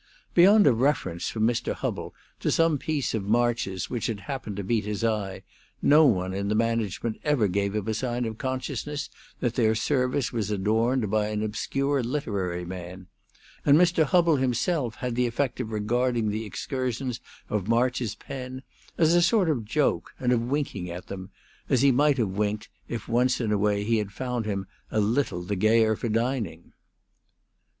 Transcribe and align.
Beyond 0.33 0.65
a 0.65 0.73
reference 0.73 1.29
from 1.29 1.45
Mr. 1.45 1.75
Hubbell 1.75 2.15
to 2.39 2.49
some 2.49 2.79
piece 2.79 3.13
of 3.13 3.23
March's 3.27 3.87
which 3.87 4.07
had 4.07 4.21
happened 4.21 4.57
to 4.57 4.63
meet 4.63 4.83
his 4.83 5.03
eye, 5.03 5.43
no 5.79 6.05
one 6.07 6.33
in 6.33 6.47
the 6.47 6.55
management 6.55 7.19
ever 7.23 7.47
gave 7.47 7.75
a 7.75 7.93
sign 7.93 8.25
of 8.25 8.39
consciousness 8.39 9.11
that 9.41 9.53
their 9.53 9.75
service 9.75 10.33
was 10.33 10.49
adorned 10.49 11.11
by 11.11 11.27
an 11.27 11.43
obscure 11.43 12.01
literary 12.01 12.65
man; 12.65 13.09
and 13.63 13.77
Mr. 13.77 14.03
Hubbell 14.03 14.37
himself 14.37 14.95
had 14.95 15.13
the 15.13 15.27
effect 15.27 15.59
of 15.59 15.71
regarding 15.71 16.29
the 16.31 16.45
excursions 16.45 17.19
of 17.47 17.67
March's 17.67 18.15
pen 18.15 18.63
as 18.97 19.13
a 19.13 19.21
sort 19.21 19.51
of 19.51 19.65
joke, 19.65 20.15
and 20.19 20.31
of 20.31 20.41
winking 20.41 20.89
at 20.89 21.09
them; 21.09 21.29
as 21.69 21.83
he 21.83 21.91
might 21.91 22.17
have 22.17 22.29
winked 22.29 22.69
if 22.87 23.07
once 23.07 23.39
in 23.39 23.51
a 23.51 23.57
way 23.59 23.83
he 23.83 23.99
had 23.99 24.11
found 24.11 24.47
him 24.47 24.65
a 24.89 24.99
little 24.99 25.43
the 25.43 25.55
gayer 25.55 25.95
for 25.95 26.09
dining. 26.09 26.73